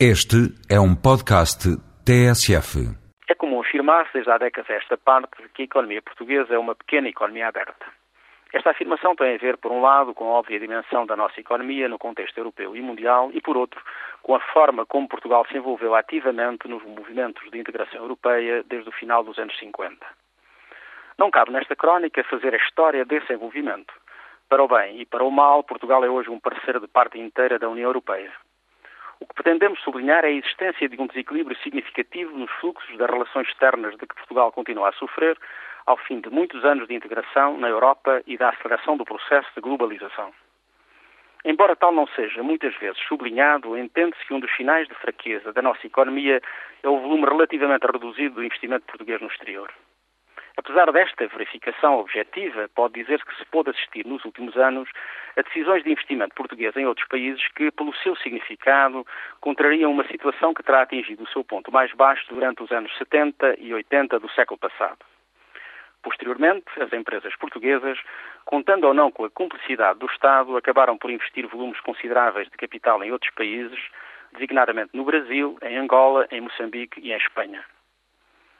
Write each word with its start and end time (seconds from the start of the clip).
Este 0.00 0.50
é 0.68 0.80
um 0.80 0.92
podcast 0.96 1.70
TSF. 2.04 2.82
É 3.30 3.34
comum 3.36 3.60
afirmar-se 3.60 4.12
desde 4.12 4.28
há 4.28 4.38
décadas 4.38 4.68
esta 4.68 4.98
parte 4.98 5.30
que 5.54 5.62
a 5.62 5.64
economia 5.66 6.02
portuguesa 6.02 6.52
é 6.52 6.58
uma 6.58 6.74
pequena 6.74 7.08
economia 7.08 7.46
aberta. 7.46 7.86
Esta 8.52 8.70
afirmação 8.70 9.14
tem 9.14 9.36
a 9.36 9.38
ver, 9.38 9.56
por 9.56 9.70
um 9.70 9.80
lado, 9.80 10.12
com 10.12 10.24
a 10.24 10.38
óbvia 10.40 10.58
dimensão 10.58 11.06
da 11.06 11.14
nossa 11.14 11.38
economia 11.38 11.88
no 11.88 11.96
contexto 11.96 12.36
europeu 12.36 12.74
e 12.74 12.82
mundial 12.82 13.30
e, 13.32 13.40
por 13.40 13.56
outro, 13.56 13.80
com 14.20 14.34
a 14.34 14.40
forma 14.40 14.84
como 14.84 15.06
Portugal 15.06 15.46
se 15.46 15.56
envolveu 15.56 15.94
ativamente 15.94 16.66
nos 16.66 16.82
movimentos 16.82 17.48
de 17.52 17.56
integração 17.56 18.00
europeia 18.00 18.64
desde 18.64 18.88
o 18.88 18.92
final 18.92 19.22
dos 19.22 19.38
anos 19.38 19.56
50. 19.60 20.04
Não 21.16 21.30
cabe 21.30 21.52
nesta 21.52 21.76
crónica 21.76 22.24
fazer 22.24 22.52
a 22.52 22.58
história 22.58 23.04
desse 23.04 23.32
envolvimento. 23.32 23.94
Para 24.48 24.64
o 24.64 24.66
bem 24.66 25.00
e 25.00 25.06
para 25.06 25.22
o 25.22 25.30
mal, 25.30 25.62
Portugal 25.62 26.04
é 26.04 26.10
hoje 26.10 26.30
um 26.30 26.40
parceiro 26.40 26.80
de 26.80 26.88
parte 26.88 27.16
inteira 27.16 27.60
da 27.60 27.68
União 27.68 27.88
Europeia. 27.88 28.32
Pretendemos 29.44 29.78
sublinhar 29.82 30.24
a 30.24 30.30
existência 30.30 30.88
de 30.88 30.98
um 30.98 31.06
desequilíbrio 31.06 31.54
significativo 31.58 32.34
nos 32.34 32.50
fluxos 32.52 32.96
das 32.96 33.10
relações 33.10 33.46
externas 33.46 33.92
de 33.92 34.06
que 34.06 34.14
Portugal 34.14 34.50
continua 34.50 34.88
a 34.88 34.92
sofrer 34.92 35.36
ao 35.84 35.98
fim 35.98 36.18
de 36.18 36.30
muitos 36.30 36.64
anos 36.64 36.88
de 36.88 36.94
integração 36.94 37.58
na 37.58 37.68
Europa 37.68 38.22
e 38.26 38.38
da 38.38 38.48
aceleração 38.48 38.96
do 38.96 39.04
processo 39.04 39.46
de 39.54 39.60
globalização. 39.60 40.32
Embora 41.44 41.76
tal 41.76 41.92
não 41.92 42.06
seja 42.06 42.42
muitas 42.42 42.74
vezes 42.76 42.98
sublinhado, 43.06 43.76
entende-se 43.76 44.26
que 44.26 44.32
um 44.32 44.40
dos 44.40 44.50
sinais 44.56 44.88
de 44.88 44.94
fraqueza 44.94 45.52
da 45.52 45.60
nossa 45.60 45.86
economia 45.86 46.40
é 46.82 46.88
o 46.88 47.00
volume 47.00 47.26
relativamente 47.26 47.84
reduzido 47.84 48.36
do 48.36 48.44
investimento 48.44 48.86
português 48.86 49.20
no 49.20 49.28
exterior. 49.28 49.70
Apesar 50.56 50.90
desta 50.92 51.26
verificação 51.26 51.98
objetiva, 51.98 52.70
pode 52.74 52.94
dizer-se 52.94 53.24
que 53.24 53.36
se 53.36 53.44
pôde 53.46 53.70
assistir 53.70 54.06
nos 54.06 54.24
últimos 54.24 54.56
anos 54.56 54.88
a 55.36 55.42
decisões 55.42 55.82
de 55.82 55.90
investimento 55.90 56.34
português 56.34 56.76
em 56.76 56.86
outros 56.86 57.08
países 57.08 57.46
que, 57.48 57.72
pelo 57.72 57.92
seu 57.96 58.14
significado, 58.16 59.04
contrariam 59.40 59.90
uma 59.90 60.06
situação 60.06 60.54
que 60.54 60.62
terá 60.62 60.82
atingido 60.82 61.24
o 61.24 61.28
seu 61.28 61.42
ponto 61.42 61.72
mais 61.72 61.92
baixo 61.92 62.24
durante 62.28 62.62
os 62.62 62.70
anos 62.70 62.96
70 62.98 63.56
e 63.58 63.74
80 63.74 64.20
do 64.20 64.30
século 64.30 64.58
passado. 64.58 64.98
Posteriormente, 66.04 66.66
as 66.80 66.92
empresas 66.92 67.34
portuguesas, 67.36 67.98
contando 68.44 68.86
ou 68.86 68.94
não 68.94 69.10
com 69.10 69.24
a 69.24 69.30
cumplicidade 69.30 69.98
do 69.98 70.06
Estado, 70.06 70.56
acabaram 70.56 70.96
por 70.96 71.10
investir 71.10 71.48
volumes 71.48 71.80
consideráveis 71.80 72.48
de 72.48 72.56
capital 72.56 73.02
em 73.02 73.10
outros 73.10 73.32
países, 73.34 73.80
designadamente 74.32 74.90
no 74.92 75.04
Brasil, 75.04 75.58
em 75.62 75.78
Angola, 75.78 76.28
em 76.30 76.42
Moçambique 76.42 77.00
e 77.00 77.12
em 77.12 77.16
Espanha. 77.16 77.64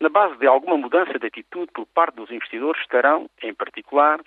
Na 0.00 0.08
base 0.08 0.38
de 0.38 0.46
alguma 0.46 0.78
mudança 0.78 1.18
de 1.18 1.26
atitude 1.26 1.70
por 1.74 1.84
parte 1.84 2.14
dos 2.14 2.30
investidores 2.30 2.80
estarão, 2.80 3.28
em 3.42 3.52
particular, 3.52 4.18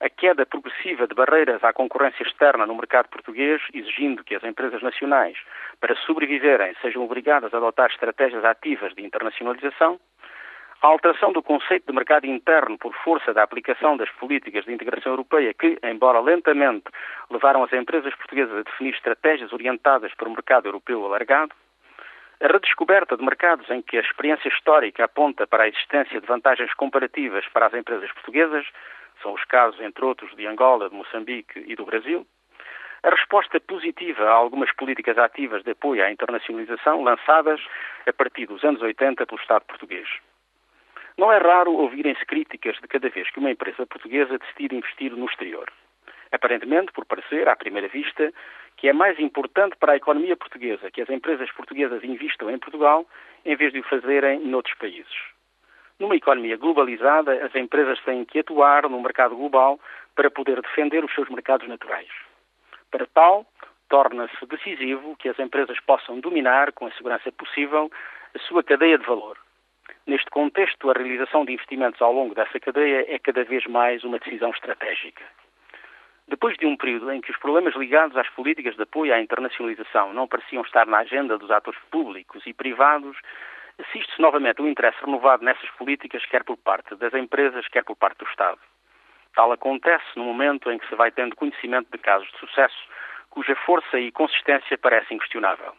a 0.00 0.08
queda 0.08 0.46
progressiva 0.46 1.06
de 1.06 1.14
barreiras 1.14 1.62
à 1.62 1.70
concorrência 1.70 2.22
externa 2.22 2.64
no 2.64 2.74
mercado 2.74 3.10
português, 3.10 3.60
exigindo 3.74 4.24
que 4.24 4.34
as 4.34 4.42
empresas 4.42 4.80
nacionais, 4.80 5.36
para 5.82 5.94
sobreviverem, 5.96 6.74
sejam 6.80 7.04
obrigadas 7.04 7.52
a 7.52 7.58
adotar 7.58 7.90
estratégias 7.90 8.42
ativas 8.42 8.94
de 8.94 9.04
internacionalização, 9.04 10.00
a 10.80 10.86
alteração 10.86 11.30
do 11.30 11.42
conceito 11.42 11.86
de 11.86 11.92
mercado 11.92 12.24
interno 12.24 12.78
por 12.78 12.94
força 12.94 13.34
da 13.34 13.42
aplicação 13.42 13.98
das 13.98 14.10
políticas 14.12 14.64
de 14.64 14.72
integração 14.72 15.12
europeia 15.12 15.52
que, 15.52 15.78
embora 15.82 16.20
lentamente, 16.20 16.84
levaram 17.30 17.62
as 17.62 17.72
empresas 17.74 18.14
portuguesas 18.14 18.56
a 18.56 18.62
definir 18.62 18.94
estratégias 18.94 19.52
orientadas 19.52 20.14
para 20.14 20.26
o 20.26 20.32
mercado 20.32 20.68
europeu 20.68 21.04
alargado, 21.04 21.52
a 22.40 22.46
redescoberta 22.46 23.16
de 23.16 23.24
mercados 23.24 23.68
em 23.70 23.82
que 23.82 23.96
a 23.96 24.00
experiência 24.00 24.48
histórica 24.48 25.04
aponta 25.04 25.46
para 25.46 25.64
a 25.64 25.68
existência 25.68 26.20
de 26.20 26.26
vantagens 26.26 26.72
comparativas 26.74 27.46
para 27.48 27.66
as 27.66 27.74
empresas 27.74 28.10
portuguesas, 28.12 28.66
são 29.22 29.32
os 29.32 29.44
casos, 29.44 29.80
entre 29.80 30.04
outros, 30.04 30.34
de 30.36 30.46
Angola, 30.46 30.88
de 30.88 30.94
Moçambique 30.94 31.64
e 31.66 31.74
do 31.74 31.84
Brasil, 31.84 32.26
a 33.02 33.10
resposta 33.10 33.60
positiva 33.60 34.24
a 34.24 34.32
algumas 34.32 34.72
políticas 34.72 35.18
ativas 35.18 35.62
de 35.62 35.72
apoio 35.72 36.04
à 36.04 36.10
internacionalização 36.10 37.02
lançadas 37.02 37.60
a 38.06 38.12
partir 38.12 38.46
dos 38.46 38.62
anos 38.64 38.82
80 38.82 39.26
pelo 39.26 39.40
Estado 39.40 39.64
português. 39.66 40.08
Não 41.16 41.32
é 41.32 41.38
raro 41.38 41.72
ouvirem-se 41.72 42.24
críticas 42.24 42.76
de 42.76 42.86
cada 42.86 43.08
vez 43.08 43.28
que 43.30 43.40
uma 43.40 43.50
empresa 43.50 43.86
portuguesa 43.86 44.38
decide 44.38 44.76
investir 44.76 45.12
no 45.12 45.26
exterior. 45.26 45.68
Aparentemente, 46.32 46.92
por 46.92 47.04
parecer, 47.04 47.48
à 47.48 47.56
primeira 47.56 47.88
vista, 47.88 48.32
que 48.76 48.88
é 48.88 48.92
mais 48.92 49.18
importante 49.18 49.76
para 49.76 49.92
a 49.92 49.96
economia 49.96 50.36
portuguesa 50.36 50.90
que 50.90 51.02
as 51.02 51.10
empresas 51.10 51.50
portuguesas 51.52 52.02
investam 52.04 52.50
em 52.50 52.58
Portugal 52.58 53.06
em 53.44 53.56
vez 53.56 53.72
de 53.72 53.80
o 53.80 53.84
fazerem 53.84 54.40
noutros 54.40 54.76
países. 54.76 55.14
Numa 55.98 56.14
economia 56.14 56.56
globalizada, 56.56 57.44
as 57.44 57.54
empresas 57.56 58.00
têm 58.04 58.24
que 58.24 58.38
atuar 58.38 58.88
no 58.88 59.02
mercado 59.02 59.34
global 59.34 59.80
para 60.14 60.30
poder 60.30 60.62
defender 60.62 61.04
os 61.04 61.12
seus 61.12 61.28
mercados 61.28 61.66
naturais. 61.66 62.08
Para 62.90 63.06
tal, 63.06 63.44
torna-se 63.88 64.46
decisivo 64.46 65.16
que 65.16 65.28
as 65.28 65.38
empresas 65.38 65.78
possam 65.80 66.20
dominar, 66.20 66.72
com 66.72 66.86
a 66.86 66.92
segurança 66.92 67.32
possível, 67.32 67.90
a 68.34 68.38
sua 68.40 68.62
cadeia 68.62 68.96
de 68.96 69.04
valor. 69.04 69.36
Neste 70.06 70.30
contexto, 70.30 70.88
a 70.88 70.92
realização 70.92 71.44
de 71.44 71.52
investimentos 71.52 72.00
ao 72.00 72.12
longo 72.12 72.34
dessa 72.34 72.60
cadeia 72.60 73.04
é 73.12 73.18
cada 73.18 73.42
vez 73.42 73.66
mais 73.66 74.04
uma 74.04 74.18
decisão 74.18 74.50
estratégica. 74.50 75.24
Depois 76.28 76.54
de 76.58 76.66
um 76.66 76.76
período 76.76 77.10
em 77.10 77.22
que 77.22 77.30
os 77.30 77.38
problemas 77.38 77.74
ligados 77.74 78.14
às 78.14 78.28
políticas 78.28 78.76
de 78.76 78.82
apoio 78.82 79.14
à 79.14 79.20
internacionalização 79.20 80.12
não 80.12 80.28
pareciam 80.28 80.62
estar 80.62 80.86
na 80.86 80.98
agenda 80.98 81.38
dos 81.38 81.50
atores 81.50 81.80
públicos 81.90 82.46
e 82.46 82.52
privados, 82.52 83.16
assiste-se 83.78 84.20
novamente 84.20 84.60
um 84.60 84.68
interesse 84.68 84.98
renovado 85.00 85.42
nessas 85.42 85.70
políticas, 85.70 86.24
quer 86.26 86.44
por 86.44 86.58
parte 86.58 86.94
das 86.96 87.14
empresas, 87.14 87.66
quer 87.68 87.82
por 87.82 87.96
parte 87.96 88.18
do 88.18 88.28
Estado. 88.28 88.58
Tal 89.34 89.52
acontece 89.52 90.04
no 90.16 90.24
momento 90.24 90.70
em 90.70 90.78
que 90.78 90.86
se 90.88 90.94
vai 90.94 91.10
tendo 91.10 91.34
conhecimento 91.34 91.90
de 91.90 91.96
casos 91.96 92.30
de 92.30 92.38
sucesso 92.38 92.76
cuja 93.30 93.56
força 93.64 93.98
e 93.98 94.12
consistência 94.12 94.76
parecem 94.76 95.16
inquestionável. 95.16 95.72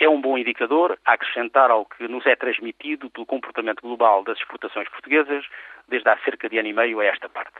É 0.00 0.08
um 0.08 0.20
bom 0.20 0.36
indicador 0.36 0.98
a 1.04 1.12
acrescentar 1.12 1.70
ao 1.70 1.84
que 1.84 2.08
nos 2.08 2.26
é 2.26 2.34
transmitido 2.34 3.08
pelo 3.10 3.26
comportamento 3.26 3.82
global 3.82 4.24
das 4.24 4.38
exportações 4.38 4.88
portuguesas 4.88 5.44
desde 5.86 6.08
há 6.08 6.18
cerca 6.24 6.48
de 6.48 6.58
ano 6.58 6.68
e 6.68 6.72
meio 6.72 6.98
a 6.98 7.04
esta 7.04 7.28
parte. 7.28 7.52